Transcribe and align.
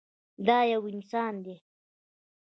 دا 0.47 0.59
يو 0.71 0.81
انسان 0.93 1.33
ديه. 1.45 1.59